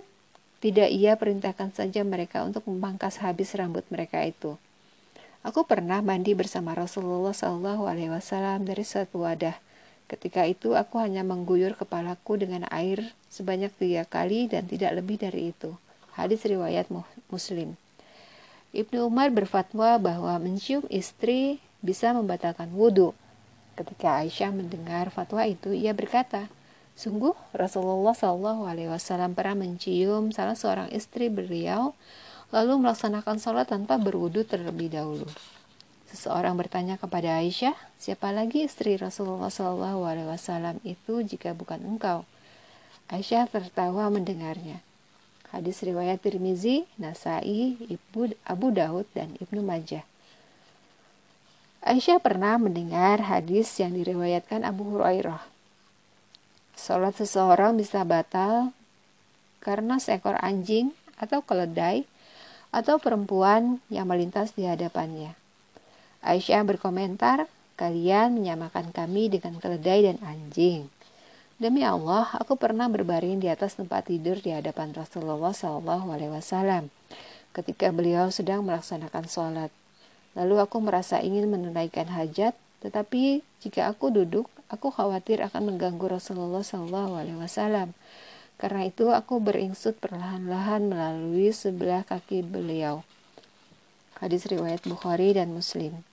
[0.61, 4.61] tidak ia perintahkan saja mereka untuk memangkas habis rambut mereka itu?
[5.41, 9.57] Aku pernah mandi bersama Rasulullah Shallallahu Alaihi Wasallam dari suatu wadah.
[10.05, 15.49] Ketika itu aku hanya mengguyur kepalaku dengan air sebanyak tiga kali dan tidak lebih dari
[15.49, 15.73] itu.
[16.13, 16.93] Hadis riwayat
[17.33, 17.73] Muslim.
[18.69, 23.17] Ibnu Umar berfatwa bahwa mencium istri bisa membatalkan wudhu.
[23.73, 26.45] Ketika Aisyah mendengar fatwa itu, ia berkata,
[26.99, 31.95] Sungguh Rasulullah Shallallahu Alaihi Wasallam pernah mencium salah seorang istri beliau,
[32.51, 35.25] lalu melaksanakan sholat tanpa berwudhu terlebih dahulu.
[36.11, 42.27] Seseorang bertanya kepada Aisyah, siapa lagi istri Rasulullah Shallallahu Alaihi Wasallam itu jika bukan engkau?
[43.09, 44.83] Aisyah tertawa mendengarnya.
[45.49, 50.05] Hadis riwayat Tirmizi, Nasai, Ibu Abu Daud dan Ibnu Majah.
[51.81, 55.41] Aisyah pernah mendengar hadis yang diriwayatkan Abu Hurairah.
[56.77, 58.75] Salat seseorang bisa batal
[59.57, 62.05] karena seekor anjing atau keledai
[62.69, 65.33] atau perempuan yang melintas di hadapannya.
[66.21, 70.91] Aisyah berkomentar, kalian menyamakan kami dengan keledai dan anjing.
[71.59, 76.87] Demi Allah, aku pernah berbaring di atas tempat tidur di hadapan Rasulullah Shallallahu Alaihi Wasallam
[77.51, 79.67] ketika beliau sedang melaksanakan sholat.
[80.39, 86.63] Lalu aku merasa ingin menunaikan hajat, tetapi jika aku duduk, aku khawatir akan mengganggu Rasulullah
[86.63, 87.91] Shallallahu Alaihi Wasallam.
[88.55, 93.03] Karena itu aku beringsut perlahan-lahan melalui sebelah kaki beliau.
[94.23, 96.07] Hadis riwayat Bukhari dan Muslim.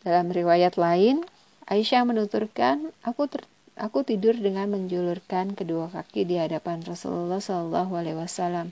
[0.00, 1.20] Dalam riwayat lain,
[1.68, 8.14] Aisyah menuturkan, aku ter Aku tidur dengan menjulurkan kedua kaki di hadapan Rasulullah Shallallahu Alaihi
[8.14, 8.70] Wasallam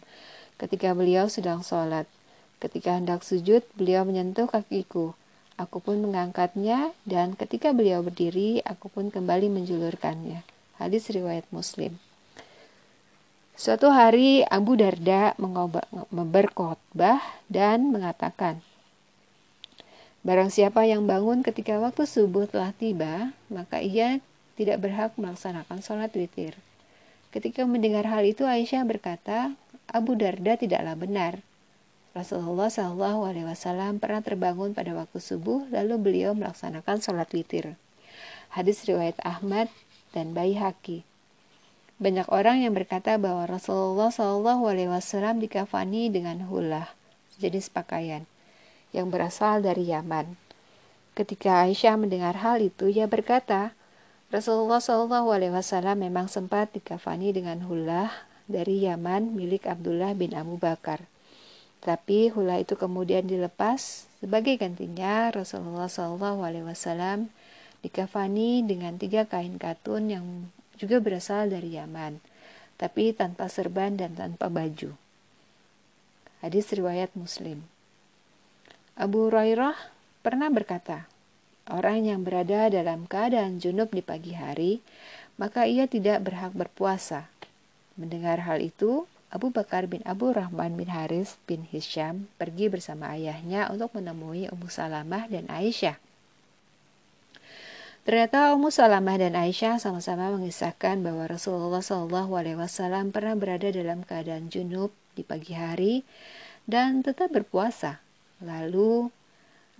[0.63, 2.07] ketika beliau sedang sholat.
[2.63, 5.19] Ketika hendak sujud, beliau menyentuh kakiku.
[5.59, 10.47] Aku pun mengangkatnya dan ketika beliau berdiri, aku pun kembali menjulurkannya.
[10.79, 11.99] Hadis riwayat Muslim.
[13.59, 15.35] Suatu hari Abu Darda
[16.15, 17.19] berkhotbah
[17.51, 18.63] dan mengatakan,
[20.23, 24.23] Barang siapa yang bangun ketika waktu subuh telah tiba, maka ia
[24.63, 26.55] tidak berhak melaksanakan sholat witir.
[27.35, 29.59] Ketika mendengar hal itu, Aisyah berkata,
[29.91, 31.43] Abu Darda tidaklah benar.
[32.15, 37.75] Rasulullah Wasallam pernah terbangun pada waktu subuh, lalu beliau melaksanakan sholat witir.
[38.53, 39.73] Hadis riwayat Ahmad
[40.13, 41.03] dan Baihaqi.
[41.97, 46.93] Banyak orang yang berkata bahwa Rasulullah Wasallam dikafani dengan hulah,
[47.41, 48.29] jenis pakaian,
[48.93, 50.37] yang berasal dari Yaman.
[51.17, 53.73] Ketika Aisyah mendengar hal itu, ia berkata,
[54.33, 58.09] Rasulullah Shallallahu Alaihi Wasallam memang sempat dikafani dengan hulah
[58.49, 61.05] dari Yaman milik Abdullah bin Abu Bakar.
[61.85, 67.29] Tapi hulah itu kemudian dilepas sebagai gantinya Rasulullah Shallallahu Alaihi Wasallam
[67.85, 70.25] dikafani dengan tiga kain katun yang
[70.81, 72.17] juga berasal dari Yaman,
[72.81, 74.97] tapi tanpa serban dan tanpa baju.
[76.41, 77.61] Hadis riwayat Muslim.
[78.97, 79.77] Abu Hurairah
[80.25, 81.12] pernah berkata,
[81.71, 84.83] Orang yang berada dalam keadaan junub di pagi hari,
[85.39, 87.31] maka ia tidak berhak berpuasa.
[87.95, 93.73] Mendengar hal itu, Abu Bakar bin Abu Rahman bin Haris bin Hisham pergi bersama ayahnya
[93.73, 95.97] untuk menemui Ummu Salamah dan Aisyah.
[98.03, 101.81] Ternyata Ummu Salamah dan Aisyah sama-sama mengisahkan bahwa Rasulullah
[102.27, 106.03] Wasallam pernah berada dalam keadaan junub di pagi hari
[106.67, 108.03] dan tetap berpuasa.
[108.43, 109.09] Lalu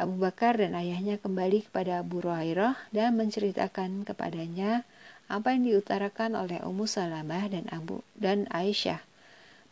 [0.01, 4.89] Abu Bakar dan ayahnya kembali kepada Abu Hurairah dan menceritakan kepadanya
[5.29, 9.01] apa yang diutarakan oleh Ummu Salamah dan Abu dan Aisyah.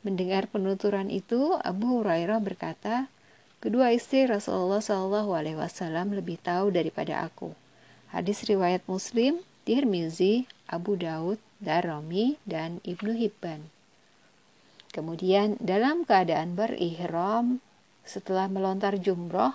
[0.00, 3.12] Mendengar penuturan itu, Abu Hurairah berkata,
[3.60, 7.52] kedua istri Rasulullah Shallallahu Alaihi Wasallam lebih tahu daripada aku.
[8.08, 13.68] Hadis riwayat Muslim, Tirmizi, Abu Daud, Darami, dan Ibnu Hibban.
[14.90, 17.60] Kemudian dalam keadaan berihram,
[18.02, 19.52] setelah melontar jumroh,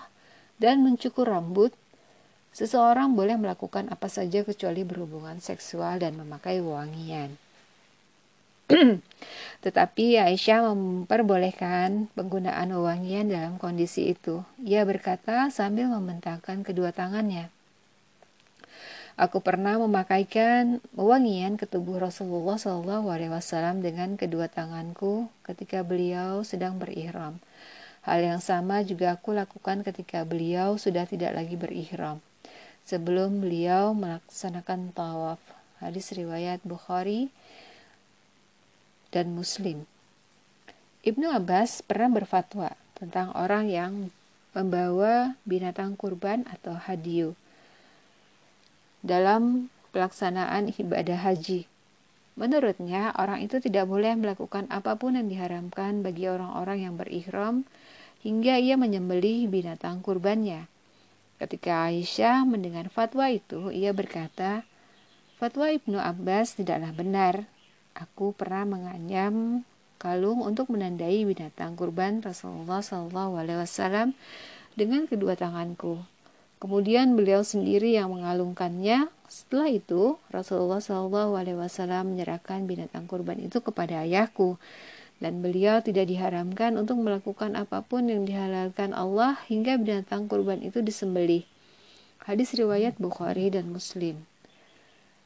[0.56, 1.72] dan mencukur rambut,
[2.56, 7.36] seseorang boleh melakukan apa saja kecuali berhubungan seksual dan memakai wangian.
[9.64, 14.42] Tetapi Aisyah memperbolehkan penggunaan wangian dalam kondisi itu.
[14.58, 17.54] Ia berkata sambil membentangkan kedua tangannya.
[19.16, 27.40] Aku pernah memakaikan wangian ke tubuh Rasulullah SAW dengan kedua tanganku ketika beliau sedang berihram.
[28.06, 32.22] Hal yang sama juga aku lakukan ketika beliau sudah tidak lagi berihram.
[32.86, 35.42] Sebelum beliau melaksanakan tawaf.
[35.82, 37.34] Hadis riwayat Bukhari
[39.10, 39.90] dan Muslim.
[41.02, 43.92] Ibnu Abbas pernah berfatwa tentang orang yang
[44.54, 47.34] membawa binatang kurban atau hadiu
[49.02, 51.66] dalam pelaksanaan ibadah haji.
[52.38, 57.66] Menurutnya, orang itu tidak boleh melakukan apa pun yang diharamkan bagi orang-orang yang berihram
[58.26, 60.66] hingga ia menyembelih binatang kurbannya.
[61.38, 64.66] Ketika Aisyah mendengar fatwa itu, ia berkata,
[65.38, 67.46] Fatwa Ibnu Abbas tidaklah benar.
[67.94, 69.62] Aku pernah menganyam
[70.02, 74.16] kalung untuk menandai binatang kurban Rasulullah SAW
[74.74, 76.02] dengan kedua tanganku.
[76.56, 79.12] Kemudian beliau sendiri yang mengalungkannya.
[79.28, 81.36] Setelah itu, Rasulullah SAW
[82.08, 84.56] menyerahkan binatang kurban itu kepada ayahku
[85.16, 90.84] dan beliau tidak diharamkan untuk melakukan apa pun yang dihalalkan Allah hingga binatang kurban itu
[90.84, 91.48] disembelih.
[92.28, 94.26] Hadis riwayat Bukhari dan Muslim.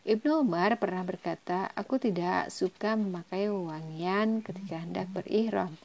[0.07, 5.77] Ibnu Umar pernah berkata, "Aku tidak suka memakai wangian ketika hendak berihram.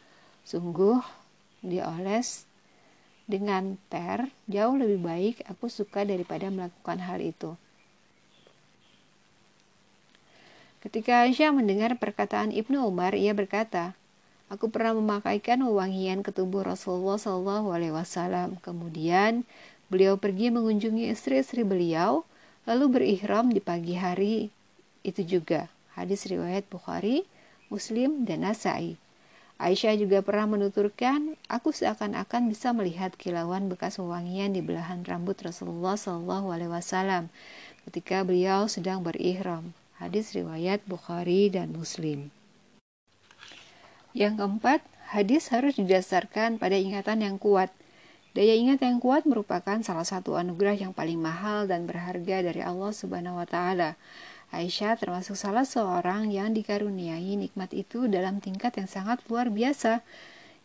[0.47, 1.01] Sungguh
[1.65, 2.45] dioles
[3.25, 7.57] dengan ter jauh lebih baik aku suka daripada melakukan hal itu."
[10.85, 13.97] Ketika Aisyah mendengar perkataan Ibnu Umar, ia berkata,
[14.53, 18.61] Aku pernah memakaikan wewangian ke tubuh Rasulullah Shallallahu Alaihi Wasallam.
[18.61, 19.41] Kemudian
[19.89, 22.21] beliau pergi mengunjungi istri-istri beliau,
[22.69, 24.53] lalu berihram di pagi hari
[25.01, 25.73] itu juga.
[25.97, 27.25] Hadis riwayat Bukhari,
[27.73, 29.01] Muslim, dan Nasai.
[29.57, 35.97] Aisyah juga pernah menuturkan, aku seakan-akan bisa melihat kilauan bekas wewangian di belahan rambut Rasulullah
[35.97, 37.33] Shallallahu Alaihi Wasallam
[37.89, 39.73] ketika beliau sedang berihram.
[39.95, 42.27] Hadis riwayat Bukhari dan Muslim.
[44.11, 47.71] Yang keempat, hadis harus didasarkan pada ingatan yang kuat.
[48.35, 52.91] Daya ingat yang kuat merupakan salah satu anugerah yang paling mahal dan berharga dari Allah
[52.91, 53.95] Subhanahu wa taala.
[54.51, 60.03] Aisyah termasuk salah seorang yang dikaruniai nikmat itu dalam tingkat yang sangat luar biasa.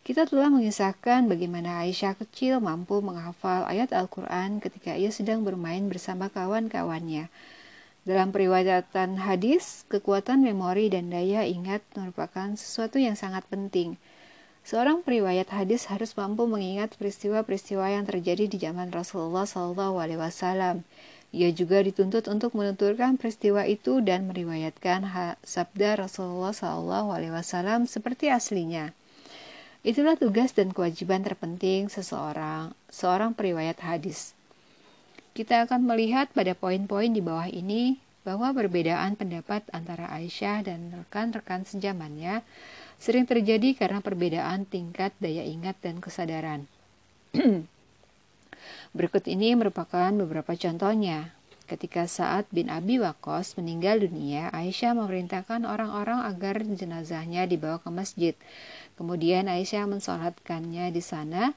[0.02, 6.26] Kita telah mengisahkan bagaimana Aisyah kecil mampu menghafal ayat Al-Quran ketika ia sedang bermain bersama
[6.26, 7.30] kawan-kawannya.
[8.00, 14.00] Dalam periwayatan hadis, kekuatan memori dan daya ingat merupakan sesuatu yang sangat penting.
[14.64, 20.80] Seorang periwayat hadis harus mampu mengingat peristiwa-peristiwa yang terjadi di zaman Rasulullah SAW.
[21.30, 25.04] Ia juga dituntut untuk menuturkan peristiwa itu dan meriwayatkan
[25.44, 28.96] sabda Rasulullah SAW seperti aslinya.
[29.80, 34.36] Itulah tugas dan kewajiban terpenting seseorang, seorang periwayat hadis.
[35.30, 41.64] Kita akan melihat pada poin-poin di bawah ini bahwa perbedaan pendapat antara Aisyah dan rekan-rekan
[41.64, 42.44] sejamannya
[43.00, 46.68] sering terjadi karena perbedaan tingkat daya ingat dan kesadaran.
[48.96, 51.32] Berikut ini merupakan beberapa contohnya.
[51.70, 58.34] Ketika Sa'ad bin Abi Waqqas meninggal dunia, Aisyah memerintahkan orang-orang agar jenazahnya dibawa ke masjid.
[58.98, 61.54] Kemudian Aisyah mensolatkannya di sana.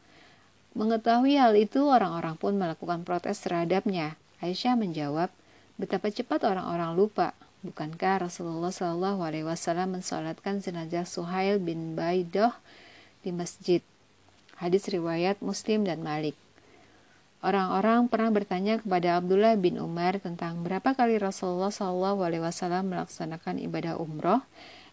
[0.74, 4.17] Mengetahui hal itu, orang-orang pun melakukan protes terhadapnya.
[4.41, 5.30] Aisyah menjawab,
[5.78, 7.38] betapa cepat orang-orang lupa.
[7.61, 12.51] Bukankah Rasulullah Shallallahu Alaihi Wasallam mensolatkan jenazah Suhail bin Baidoh
[13.24, 13.80] di masjid?
[14.59, 16.36] Hadis riwayat Muslim dan Malik.
[17.43, 22.17] Orang-orang pernah bertanya kepada Abdullah bin Umar tentang berapa kali Rasulullah SAW
[22.88, 24.39] melaksanakan ibadah umroh.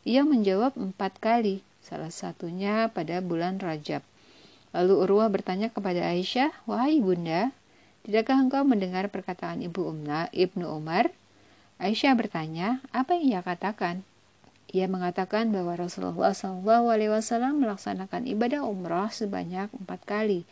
[0.03, 4.03] Ia menjawab empat kali, salah satunya pada bulan Rajab.
[4.71, 7.51] Lalu Urwah bertanya kepada Aisyah, Wahai bunda,
[8.07, 11.11] tidakkah engkau mendengar perkataan ibu Umna, Ibnu Umar?
[11.83, 14.07] Aisyah bertanya, apa yang ia katakan?
[14.71, 20.47] Ia mengatakan bahwa Rasulullah SAW melaksanakan ibadah umroh sebanyak empat kali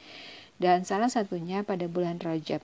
[0.59, 2.59] dan salah satunya pada bulan Rajab.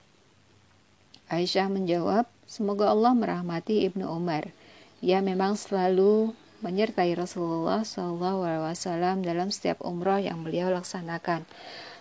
[1.31, 4.51] Aisyah menjawab, semoga Allah merahmati Ibnu Umar.
[4.99, 6.35] Ia memang selalu
[6.65, 8.73] menyertai Rasulullah SAW
[9.21, 11.45] dalam setiap umroh yang beliau laksanakan.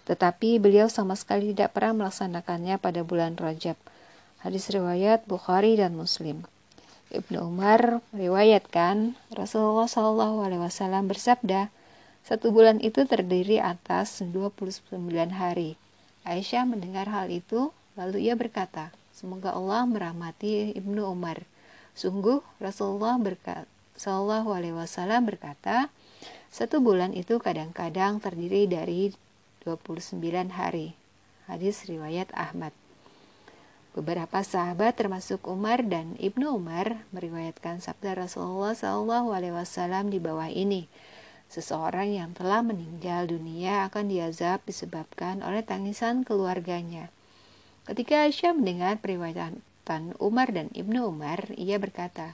[0.08, 3.76] Tetapi beliau sama sekali tidak pernah melaksanakannya pada bulan Rajab.
[4.40, 6.48] Hadis riwayat Bukhari dan Muslim.
[7.12, 10.40] Ibnu Umar meriwayatkan Rasulullah SAW
[11.06, 11.68] bersabda,
[12.24, 14.96] satu bulan itu terdiri atas 29
[15.36, 15.76] hari.
[16.24, 21.46] Aisyah mendengar hal itu, lalu ia berkata, Semoga Allah merahmati Ibnu Umar.
[21.94, 25.94] Sungguh Rasulullah berkata, Sallallahu Alaihi Wasallam berkata,
[26.54, 29.14] satu bulan itu kadang-kadang terdiri dari
[29.66, 30.22] 29
[30.54, 30.94] hari.
[31.50, 32.74] Hadis riwayat Ahmad.
[33.94, 40.50] Beberapa sahabat termasuk Umar dan Ibnu Umar meriwayatkan sabda Rasulullah Sallallahu Alaihi Wasallam di bawah
[40.50, 40.90] ini.
[41.54, 47.14] Seseorang yang telah meninggal dunia akan diazab disebabkan oleh tangisan keluarganya.
[47.86, 52.34] Ketika Aisyah mendengar periwayatan Umar dan Ibnu Umar, ia berkata,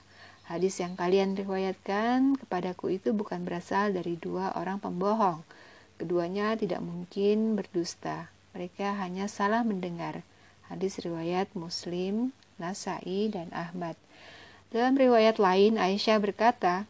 [0.50, 5.46] Hadis yang kalian riwayatkan kepadaku itu bukan berasal dari dua orang pembohong.
[5.94, 8.34] Keduanya tidak mungkin berdusta.
[8.50, 10.26] Mereka hanya salah mendengar.
[10.66, 13.94] Hadis riwayat Muslim, Nasai, dan Ahmad.
[14.74, 16.82] Dalam riwayat lain, Aisyah berkata,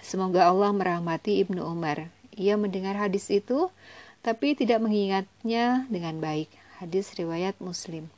[0.00, 2.08] Semoga Allah merahmati Ibnu Umar.
[2.32, 3.68] Ia mendengar hadis itu,
[4.24, 6.48] tapi tidak mengingatnya dengan baik.
[6.80, 8.08] Hadis riwayat Muslim.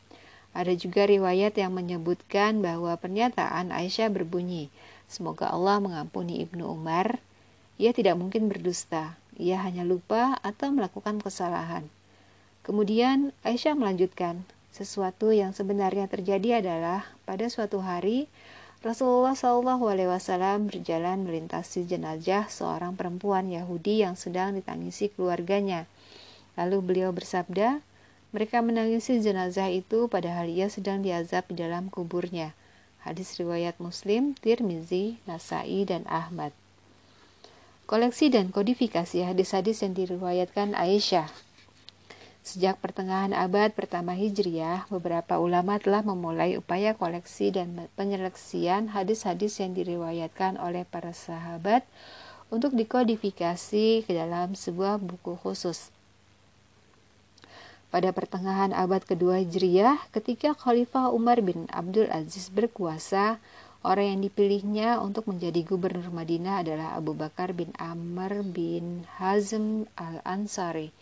[0.57, 4.73] Ada juga riwayat yang menyebutkan bahwa pernyataan Aisyah berbunyi,
[5.07, 7.23] Semoga Allah mengampuni Ibnu Umar.
[7.79, 9.15] Ia tidak mungkin berdusta.
[9.39, 11.87] Ia hanya lupa atau melakukan kesalahan.
[12.67, 14.43] Kemudian Aisyah melanjutkan,
[14.75, 18.27] sesuatu yang sebenarnya terjadi adalah pada suatu hari
[18.83, 19.39] Rasulullah
[19.79, 25.87] Wasallam berjalan melintasi jenazah seorang perempuan Yahudi yang sedang ditangisi keluarganya.
[26.59, 27.86] Lalu beliau bersabda,
[28.37, 32.53] mereka menangisi jenazah itu padahal ia sedang diazab di dalam kuburnya.
[33.01, 36.53] Hadis riwayat Muslim, Tirmizi, Nasai, dan Ahmad.
[37.89, 41.33] Koleksi dan kodifikasi hadis-hadis yang diriwayatkan Aisyah
[42.47, 49.75] Sejak pertengahan abad pertama Hijriah, beberapa ulama telah memulai upaya koleksi dan penyeleksian hadis-hadis yang
[49.75, 51.83] diriwayatkan oleh para sahabat
[52.47, 55.91] untuk dikodifikasi ke dalam sebuah buku khusus.
[57.97, 63.41] Pada pertengahan abad kedua Hijriah, ketika Khalifah Umar bin Abdul Aziz berkuasa,
[63.81, 70.93] Orang yang dipilihnya untuk menjadi gubernur Madinah adalah Abu Bakar bin Amr bin Hazm al-Ansari.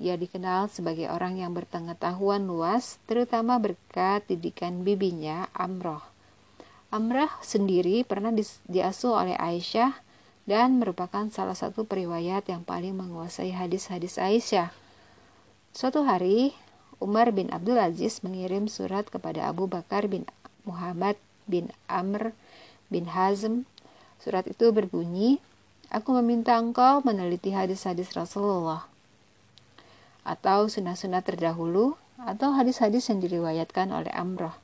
[0.00, 6.06] Ia dikenal sebagai orang yang berpengetahuan luas, terutama berkat didikan bibinya Amroh.
[6.88, 8.32] Amrah sendiri pernah
[8.70, 9.92] diasuh oleh Aisyah
[10.48, 14.83] dan merupakan salah satu periwayat yang paling menguasai hadis-hadis Aisyah.
[15.74, 16.54] Suatu hari,
[17.02, 20.22] Umar bin Abdul Aziz mengirim surat kepada Abu Bakar bin
[20.62, 21.18] Muhammad
[21.50, 22.30] bin Amr
[22.94, 23.66] bin Hazm.
[24.22, 25.42] Surat itu berbunyi,
[25.90, 28.88] Aku meminta engkau meneliti hadis-hadis Rasulullah
[30.24, 34.56] atau sunnah-sunnah terdahulu atau hadis-hadis yang diriwayatkan oleh Amroh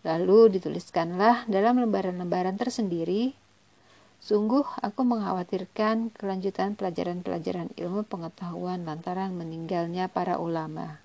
[0.00, 3.36] Lalu dituliskanlah dalam lembaran-lembaran tersendiri.
[4.20, 11.00] Sungguh aku mengkhawatirkan kelanjutan pelajaran-pelajaran ilmu pengetahuan lantaran meninggalnya para ulama.